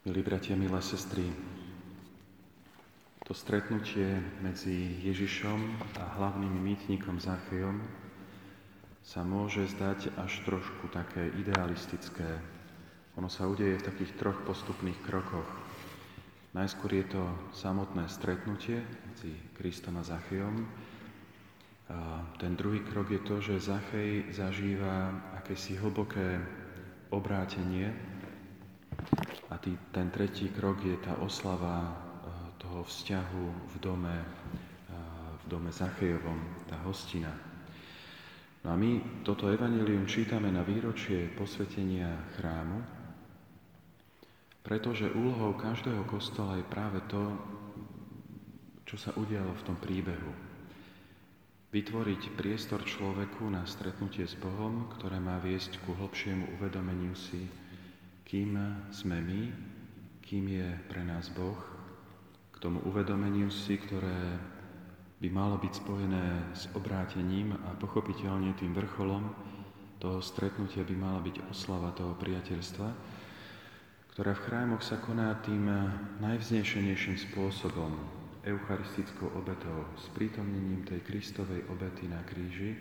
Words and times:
Milí 0.00 0.24
bratia, 0.24 0.56
milé 0.56 0.80
sestry, 0.80 1.28
to 3.20 3.36
stretnutie 3.36 4.16
medzi 4.40 4.96
Ježišom 5.04 5.60
a 6.00 6.16
hlavným 6.16 6.56
mýtnikom 6.56 7.20
Zachejom 7.20 7.84
sa 9.04 9.20
môže 9.28 9.68
zdať 9.68 10.16
až 10.16 10.40
trošku 10.48 10.88
také 10.88 11.28
idealistické. 11.36 12.40
Ono 13.20 13.28
sa 13.28 13.44
udeje 13.44 13.76
v 13.76 13.86
takých 13.92 14.16
troch 14.16 14.40
postupných 14.48 14.96
krokoch. 15.04 15.44
Najskôr 16.56 16.96
je 16.96 17.20
to 17.20 17.22
samotné 17.52 18.08
stretnutie 18.08 18.80
medzi 18.80 19.36
Kristom 19.52 20.00
a 20.00 20.02
Zachejom. 20.02 20.64
A 21.92 22.24
ten 22.40 22.56
druhý 22.56 22.80
krok 22.88 23.12
je 23.12 23.20
to, 23.20 23.44
že 23.44 23.68
Zachej 23.68 24.32
zažíva 24.32 25.12
akési 25.36 25.76
hlboké 25.76 26.40
obrátenie 27.12 28.09
tý, 29.60 29.76
ten 29.92 30.08
tretí 30.08 30.48
krok 30.48 30.80
je 30.80 30.96
tá 30.98 31.20
oslava 31.20 31.84
eh, 31.84 31.92
toho 32.56 32.84
vzťahu 32.84 33.44
v 33.70 33.74
dome, 33.80 34.16
eh, 34.16 34.94
v 35.40 35.44
dome 35.48 35.70
Zachejovom, 35.70 36.66
tá 36.66 36.80
hostina. 36.84 37.32
No 38.60 38.72
a 38.72 38.76
my 38.76 39.24
toto 39.24 39.48
evanelium 39.48 40.04
čítame 40.04 40.52
na 40.52 40.60
výročie 40.60 41.32
posvetenia 41.32 42.28
chrámu, 42.36 42.84
pretože 44.60 45.08
úlohou 45.16 45.56
každého 45.56 46.04
kostola 46.04 46.60
je 46.60 46.66
práve 46.68 47.00
to, 47.08 47.32
čo 48.84 49.00
sa 49.00 49.16
udialo 49.16 49.56
v 49.56 49.64
tom 49.64 49.76
príbehu. 49.80 50.32
Vytvoriť 51.70 52.34
priestor 52.36 52.84
človeku 52.84 53.48
na 53.48 53.64
stretnutie 53.64 54.26
s 54.26 54.36
Bohom, 54.36 54.90
ktoré 54.98 55.22
má 55.22 55.38
viesť 55.40 55.80
ku 55.86 55.94
hlbšiemu 55.96 56.58
uvedomeniu 56.58 57.14
si 57.14 57.46
kým 58.30 58.54
sme 58.94 59.18
my, 59.18 59.42
kým 60.22 60.46
je 60.54 60.68
pre 60.86 61.02
nás 61.02 61.26
Boh, 61.34 61.58
k 62.54 62.62
tomu 62.62 62.78
uvedomeniu 62.86 63.50
si, 63.50 63.74
ktoré 63.74 64.38
by 65.18 65.26
malo 65.34 65.58
byť 65.58 65.72
spojené 65.74 66.54
s 66.54 66.70
obrátením 66.78 67.58
a 67.58 67.74
pochopiteľne 67.74 68.54
tým 68.54 68.70
vrcholom 68.70 69.34
toho 69.98 70.22
stretnutia 70.22 70.86
by 70.86 70.94
mala 70.94 71.18
byť 71.26 71.42
oslava 71.50 71.90
toho 71.90 72.14
priateľstva, 72.22 72.88
ktorá 74.14 74.38
v 74.38 74.44
chrámoch 74.46 74.86
sa 74.86 75.02
koná 75.02 75.34
tým 75.42 75.66
najvznešenejším 76.22 77.18
spôsobom, 77.34 77.98
eucharistickou 78.46 79.26
obetou, 79.34 79.90
s 79.98 80.06
prítomnením 80.14 80.86
tej 80.86 81.02
Kristovej 81.02 81.66
obety 81.66 82.06
na 82.06 82.22
kríži 82.22 82.78
eh, 82.78 82.80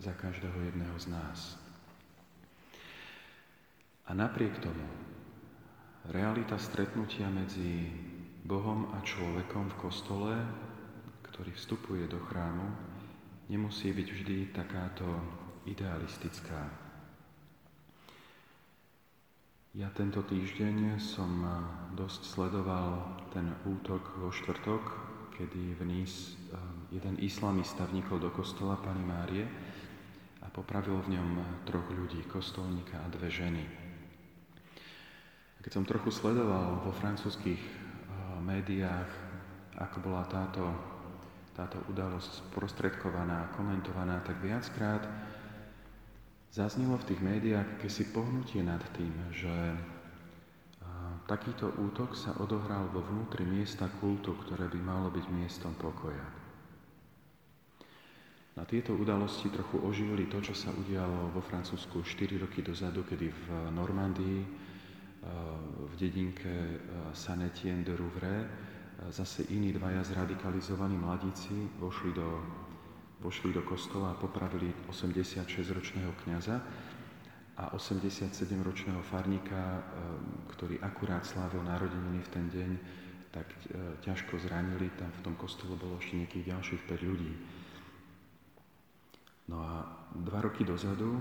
za 0.00 0.16
každého 0.16 0.72
jedného 0.72 0.96
z 0.96 1.06
nás. 1.12 1.65
A 4.06 4.14
napriek 4.14 4.62
tomu 4.62 4.86
realita 6.14 6.54
stretnutia 6.62 7.26
medzi 7.26 7.90
Bohom 8.46 8.94
a 8.94 9.02
človekom 9.02 9.74
v 9.74 9.78
kostole, 9.82 10.34
ktorý 11.26 11.50
vstupuje 11.50 12.06
do 12.06 12.22
chrámu, 12.30 12.70
nemusí 13.50 13.90
byť 13.90 14.06
vždy 14.06 14.38
takáto 14.54 15.06
idealistická. 15.66 16.86
Ja 19.76 19.92
tento 19.92 20.24
týždeň 20.24 21.02
som 21.02 21.44
dosť 21.92 22.22
sledoval 22.24 23.18
ten 23.34 23.52
útok 23.68 24.16
vo 24.16 24.32
štvrtok, 24.32 24.82
kedy 25.36 25.76
v 25.76 25.82
Nís 25.84 26.32
eh, 26.32 26.56
jeden 26.96 27.20
islamista 27.20 27.84
vnikol 27.84 28.16
do 28.16 28.32
kostola 28.32 28.80
Pani 28.80 29.04
Márie 29.04 29.44
a 30.40 30.48
popravil 30.48 30.96
v 31.04 31.20
ňom 31.20 31.28
troch 31.68 31.92
ľudí, 31.92 32.24
kostolníka 32.24 32.96
a 33.04 33.12
dve 33.12 33.28
ženy. 33.28 33.85
Keď 35.66 35.74
som 35.74 35.82
trochu 35.82 36.14
sledoval 36.14 36.78
vo 36.86 36.94
francúzských 36.94 37.58
uh, 37.58 38.38
médiách, 38.38 39.10
ako 39.74 39.98
bola 39.98 40.22
táto, 40.30 40.62
táto 41.58 41.82
udalosť 41.90 42.54
sprostredkovaná, 42.54 43.50
komentovaná, 43.58 44.22
tak 44.22 44.38
viackrát 44.38 45.02
zaznelo 46.54 46.94
v 47.02 47.08
tých 47.10 47.18
médiách 47.18 47.82
si 47.90 48.06
pohnutie 48.14 48.62
nad 48.62 48.78
tým, 48.94 49.10
že 49.34 49.50
uh, 49.50 51.18
takýto 51.26 51.74
útok 51.82 52.14
sa 52.14 52.38
odohral 52.38 52.86
vo 52.94 53.02
vnútri 53.02 53.42
miesta 53.42 53.90
kultu, 53.98 54.38
ktoré 54.46 54.70
by 54.70 54.78
malo 54.78 55.10
byť 55.10 55.26
miestom 55.34 55.74
pokoja. 55.74 56.30
Na 58.54 58.62
tieto 58.62 58.94
udalosti 58.94 59.50
trochu 59.50 59.82
oživili 59.82 60.30
to, 60.30 60.38
čo 60.38 60.54
sa 60.54 60.70
udialo 60.70 61.34
vo 61.34 61.42
Francúzsku 61.42 62.06
4 62.06 62.38
roky 62.38 62.62
dozadu, 62.62 63.02
kedy 63.02 63.34
v 63.34 63.46
Normandii 63.74 64.40
v 65.86 65.94
dedinke 65.96 66.48
eh, 66.48 66.78
Saint-Étienne 67.12 67.84
de 67.84 67.96
Rouvray 67.96 68.44
eh, 68.44 68.48
zase 69.12 69.42
iní 69.42 69.72
dvaja 69.72 70.04
zradikalizovaní 70.04 70.96
mladíci 70.96 71.70
vošli 71.78 72.12
do, 72.12 72.42
vošli 73.20 73.52
do 73.52 73.62
kostola 73.62 74.10
a 74.10 74.18
popravili 74.18 74.74
86-ročného 74.90 76.12
kniaza 76.24 76.60
a 77.56 77.72
87-ročného 77.72 79.02
farníka, 79.02 79.56
eh, 79.56 79.82
ktorý 80.52 80.76
akurát 80.80 81.24
slávil 81.24 81.62
narodeniny 81.62 82.20
v 82.20 82.28
ten 82.28 82.46
deň, 82.50 82.70
tak 83.36 83.52
ťažko 84.00 84.40
zranili. 84.40 84.88
Tam 84.96 85.12
v 85.12 85.20
tom 85.20 85.36
kostole 85.36 85.76
bolo 85.76 86.00
ešte 86.00 86.16
nejakých 86.16 86.56
ďalších 86.56 86.82
5 86.88 87.04
ľudí. 87.04 87.32
No 89.52 89.60
a 89.60 89.84
dva 90.24 90.40
roky 90.40 90.64
dozadu 90.64 91.18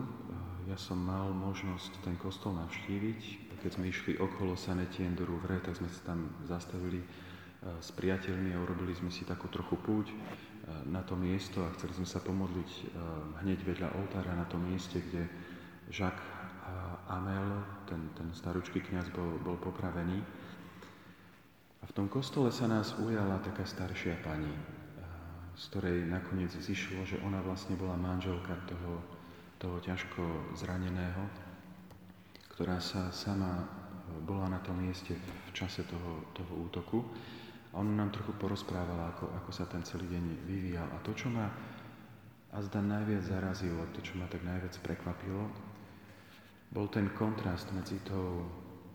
ja 0.65 0.77
som 0.79 0.97
mal 0.97 1.29
možnosť 1.33 2.05
ten 2.05 2.15
kostol 2.17 2.55
navštíviť 2.55 3.45
keď 3.65 3.81
sme 3.81 3.89
išli 3.89 4.13
okolo 4.21 4.53
Sanetien 4.53 5.17
do 5.17 5.25
Rouvre, 5.25 5.57
tak 5.57 5.73
sme 5.73 5.89
sa 5.89 6.13
tam 6.13 6.29
zastavili 6.45 7.01
e, 7.01 7.07
s 7.81 7.89
priateľmi 7.97 8.53
a 8.53 8.61
urobili 8.61 8.93
sme 8.93 9.09
si 9.09 9.25
takú 9.25 9.49
trochu 9.49 9.73
púť 9.81 10.13
e, 10.13 10.15
na 10.85 11.01
to 11.01 11.17
miesto 11.17 11.65
a 11.65 11.73
chceli 11.73 11.97
sme 11.97 12.05
sa 12.05 12.21
pomodliť 12.21 12.69
hneď 13.41 13.59
vedľa 13.65 13.89
oltára 13.97 14.37
na 14.37 14.45
tom 14.45 14.69
mieste, 14.69 15.01
kde 15.01 15.25
Jacques 15.89 16.21
Amel, 17.09 17.65
ten, 17.89 18.05
ten 18.13 18.29
staručký 18.37 18.85
kniaz, 18.85 19.09
bol, 19.09 19.41
bol 19.41 19.57
popravený. 19.57 20.21
A 21.81 21.83
v 21.89 21.95
tom 21.97 22.05
kostole 22.05 22.53
sa 22.53 22.69
nás 22.69 22.93
ujala 23.01 23.41
taká 23.41 23.65
staršia 23.65 24.21
pani, 24.21 24.53
z 25.55 25.63
ktorej 25.71 26.07
nakoniec 26.07 26.51
zišlo, 26.51 27.07
že 27.07 27.17
ona 27.23 27.39
vlastne 27.39 27.79
bola 27.79 27.95
manželka 27.95 28.55
toho, 28.67 28.99
toho 29.57 29.79
ťažko 29.79 30.55
zraneného 30.59 31.45
ktorá 32.55 32.79
sa 32.79 33.11
sama 33.11 33.59
e, 33.59 33.65
bola 34.23 34.47
na 34.47 34.63
tom 34.63 34.79
mieste 34.79 35.11
v 35.19 35.51
čase 35.51 35.83
toho, 35.83 36.23
toho 36.31 36.53
útoku. 36.63 37.03
A 37.75 37.83
on 37.83 37.99
nám 37.99 38.15
trochu 38.15 38.31
porozprávala, 38.39 39.11
ako, 39.11 39.27
ako 39.43 39.51
sa 39.51 39.67
ten 39.67 39.83
celý 39.83 40.07
deň 40.07 40.23
vyvíjal. 40.47 40.87
A 40.87 40.97
to, 41.03 41.11
čo 41.11 41.27
ma 41.27 41.51
azda 42.55 42.79
najviac 42.79 43.27
zarazilo, 43.27 43.83
to, 43.91 43.99
čo 43.99 44.15
ma 44.15 44.31
tak 44.31 44.47
najviac 44.47 44.71
prekvapilo, 44.79 45.51
bol 46.71 46.87
ten 46.87 47.11
kontrast 47.11 47.67
medzi 47.75 47.99
tou 48.07 48.47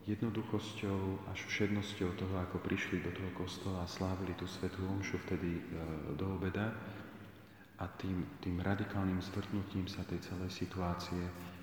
jednoduchosťou 0.09 1.29
až 1.29 1.39
všednosťou 1.45 2.17
toho, 2.17 2.35
ako 2.41 2.63
prišli 2.65 3.05
do 3.05 3.13
toho 3.13 3.31
kostola 3.37 3.85
a 3.85 3.91
slávili 3.91 4.33
tú 4.37 4.49
svetú 4.49 4.81
omšu 4.89 5.21
vtedy 5.29 5.61
e, 5.61 5.63
do 6.17 6.41
obeda 6.41 6.73
a 7.81 7.85
tým, 8.01 8.41
tým 8.41 8.61
radikálnym 8.61 9.21
zvrtnutím 9.21 9.89
sa 9.89 10.05
tej 10.05 10.21
celej 10.25 10.53
situácie 10.53 11.21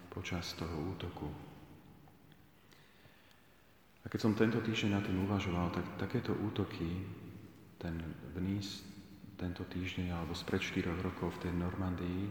počas 0.09 0.53
toho 0.53 0.73
útoku. 0.93 1.29
A 4.01 4.09
keď 4.09 4.19
som 4.23 4.37
tento 4.37 4.63
týždeň 4.63 4.91
na 4.95 5.01
tým 5.03 5.19
uvažoval, 5.27 5.67
tak 5.73 5.85
takéto 5.99 6.31
útoky, 6.31 7.03
ten 7.77 7.99
v 8.33 8.39
tento 9.37 9.61
týždeň 9.69 10.15
alebo 10.15 10.33
spred 10.33 10.63
4 10.63 10.89
rokov 11.05 11.37
v 11.37 11.41
tej 11.45 11.53
Normandii, 11.53 12.23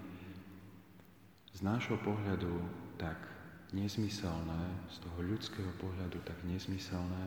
z 1.54 1.60
nášho 1.62 1.96
pohľadu 2.02 2.50
tak 2.98 3.35
nezmyselné, 3.74 4.62
z 4.92 4.96
toho 5.02 5.18
ľudského 5.26 5.70
pohľadu 5.82 6.22
tak 6.22 6.38
nezmyselné, 6.46 7.26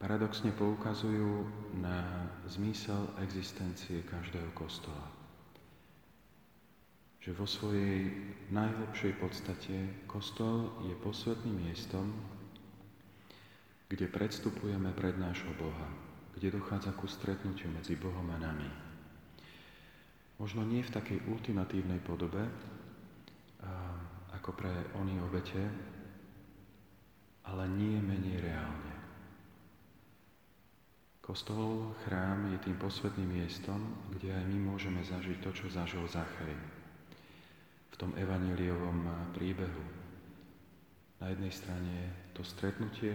paradoxne 0.00 0.52
poukazujú 0.52 1.44
na 1.80 2.28
zmysel 2.48 3.08
existencie 3.20 4.04
každého 4.04 4.50
kostola. 4.52 5.08
Že 7.20 7.30
vo 7.36 7.44
svojej 7.44 8.08
najlepšej 8.48 9.12
podstate 9.20 9.76
kostol 10.08 10.72
je 10.88 10.96
posvetným 11.04 11.68
miestom, 11.68 12.16
kde 13.92 14.08
predstupujeme 14.08 14.88
pred 14.96 15.20
nášho 15.20 15.52
Boha, 15.60 15.88
kde 16.32 16.56
dochádza 16.56 16.96
ku 16.96 17.04
stretnutiu 17.04 17.68
medzi 17.68 17.98
Bohom 18.00 18.24
a 18.32 18.38
nami. 18.40 18.70
Možno 20.40 20.64
nie 20.64 20.80
v 20.80 20.94
takej 20.96 21.28
ultimatívnej 21.28 22.00
podobe, 22.00 22.48
ako 24.40 24.56
pre 24.56 24.72
oni 24.96 25.20
obete, 25.20 25.60
ale 27.44 27.68
nie 27.68 28.00
menej 28.00 28.40
reálne. 28.40 28.96
Kostol, 31.20 31.92
chrám 32.02 32.48
je 32.50 32.58
tým 32.64 32.80
posvetným 32.80 33.36
miestom, 33.36 33.78
kde 34.16 34.32
aj 34.32 34.44
my 34.48 34.72
môžeme 34.72 35.04
zažiť 35.04 35.44
to, 35.44 35.52
čo 35.52 35.68
zažil 35.68 36.02
Zachej 36.08 36.56
v 37.92 37.94
tom 38.00 38.16
evaneliovom 38.16 39.30
príbehu. 39.36 39.84
Na 41.20 41.28
jednej 41.28 41.52
strane 41.52 41.96
to 42.32 42.40
stretnutie, 42.40 43.12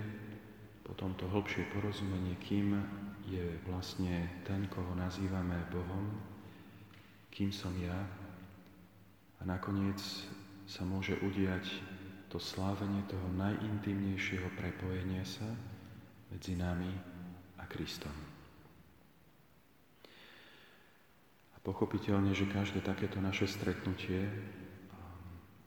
potom 0.85 1.17
to 1.17 1.25
hlbšie 1.25 1.65
porozumenie, 1.73 2.37
kým 2.45 2.77
je 3.25 3.57
vlastne 3.65 4.29
ten, 4.45 4.69
koho 4.69 4.93
nazývame 4.93 5.57
Bohom, 5.73 6.13
kým 7.33 7.49
som 7.49 7.73
ja. 7.81 7.97
A 9.35 9.41
nakoniec 9.41 9.97
sa 10.65 10.81
môže 10.81 11.13
udiať 11.21 11.65
to 12.33 12.41
slávenie 12.41 13.05
toho 13.05 13.25
najintimnejšieho 13.37 14.49
prepojenia 14.57 15.23
sa 15.23 15.45
medzi 16.33 16.57
nami 16.57 16.89
a 17.61 17.63
Kristom. 17.69 18.11
A 21.55 21.57
pochopiteľne, 21.61 22.33
že 22.33 22.49
každé 22.49 22.81
takéto 22.81 23.21
naše 23.21 23.45
stretnutie, 23.45 24.25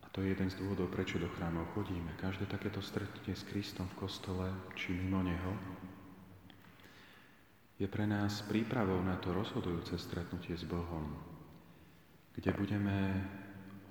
a 0.03 0.07
to 0.11 0.21
je 0.21 0.35
jeden 0.35 0.51
z 0.51 0.59
dôvodov, 0.59 0.91
prečo 0.91 1.17
do 1.17 1.31
chrámov 1.31 1.71
chodíme, 1.73 2.19
každé 2.19 2.51
takéto 2.51 2.83
stretnutie 2.83 3.39
s 3.39 3.47
Kristom 3.47 3.87
v 3.95 3.99
kostole 4.05 4.47
či 4.75 4.93
mimo 4.93 5.23
Neho, 5.23 5.55
je 7.79 7.87
pre 7.87 8.11
nás 8.11 8.43
prípravou 8.43 8.99
na 9.07 9.15
to 9.23 9.31
rozhodujúce 9.31 9.95
stretnutie 9.95 10.59
s 10.59 10.67
Bohom, 10.67 11.15
kde 12.35 12.51
budeme 12.59 13.23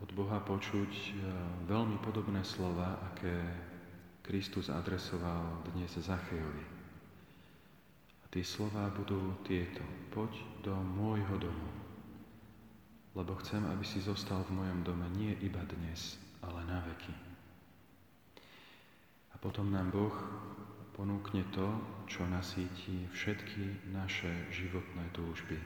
od 0.02 0.10
Boha 0.14 0.38
počuť 0.42 0.92
e, 0.94 1.12
veľmi 1.66 1.98
podobné 2.06 2.46
slova, 2.46 3.02
aké 3.14 3.34
Kristus 4.22 4.70
adresoval 4.70 5.66
dnes 5.74 5.96
Zachejovi. 5.98 6.66
A 8.22 8.26
tie 8.30 8.44
slova 8.44 8.92
budú 8.94 9.40
tieto. 9.48 9.82
Poď 10.12 10.36
do 10.62 10.76
môjho 10.76 11.40
domu, 11.40 11.70
lebo 13.16 13.34
chcem, 13.42 13.64
aby 13.66 13.82
si 13.82 14.04
zostal 14.04 14.44
v 14.46 14.62
mojom 14.62 14.80
dome 14.86 15.08
nie 15.16 15.34
iba 15.42 15.64
dnes, 15.66 16.22
ale 16.44 16.62
na 16.68 16.84
veky. 16.86 17.16
A 19.34 19.36
potom 19.42 19.72
nám 19.74 19.90
Boh 19.90 20.14
ponúkne 20.98 21.46
to, 21.54 21.66
čo 22.10 22.26
nasíti 22.26 23.06
všetky 23.14 23.94
naše 23.94 24.30
životné 24.50 25.14
túžby. 25.14 25.58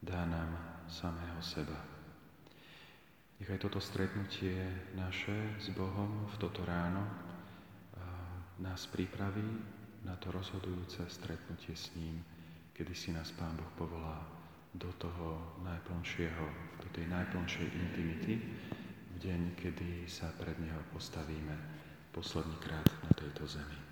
Dá 0.00 0.24
nám 0.24 0.56
samého 0.88 1.40
seba. 1.44 1.99
Nechaj 3.40 3.56
toto 3.56 3.80
stretnutie 3.80 4.68
naše 4.92 5.56
s 5.56 5.72
Bohom 5.72 6.28
v 6.28 6.36
toto 6.36 6.60
ráno 6.60 7.00
nás 8.60 8.84
pripraví 8.92 9.48
na 10.04 10.16
to 10.20 10.28
rozhodujúce 10.28 11.08
stretnutie 11.08 11.72
s 11.72 11.88
ním, 11.96 12.20
kedy 12.76 12.92
si 12.92 13.12
nás 13.16 13.32
Pán 13.32 13.56
Boh 13.56 13.72
povolá 13.80 14.28
do 14.76 14.92
toho 15.00 15.56
najplnšieho, 15.64 16.44
do 16.84 16.88
tej 16.92 17.08
najplnšej 17.08 17.66
intimity, 17.72 18.34
v 19.10 19.16
deň, 19.18 19.40
kedy 19.56 20.04
sa 20.04 20.28
pred 20.36 20.60
Neho 20.60 20.80
postavíme 20.92 21.56
posledný 22.12 22.56
krát 22.60 22.86
na 23.02 23.10
tejto 23.16 23.48
zemi. 23.48 23.89